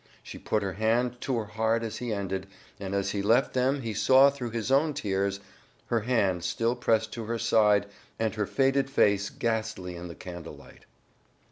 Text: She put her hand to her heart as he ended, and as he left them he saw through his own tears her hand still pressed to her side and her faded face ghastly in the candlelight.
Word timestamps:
She 0.23 0.39
put 0.39 0.63
her 0.63 0.73
hand 0.73 1.21
to 1.21 1.37
her 1.37 1.45
heart 1.45 1.83
as 1.83 1.97
he 1.97 2.11
ended, 2.11 2.47
and 2.79 2.95
as 2.95 3.11
he 3.11 3.21
left 3.21 3.53
them 3.53 3.81
he 3.83 3.93
saw 3.93 4.31
through 4.31 4.49
his 4.49 4.71
own 4.71 4.95
tears 4.95 5.39
her 5.89 5.99
hand 5.99 6.43
still 6.43 6.75
pressed 6.75 7.13
to 7.13 7.25
her 7.25 7.37
side 7.37 7.85
and 8.17 8.33
her 8.33 8.47
faded 8.47 8.89
face 8.89 9.29
ghastly 9.29 9.95
in 9.95 10.07
the 10.07 10.15
candlelight. 10.15 10.87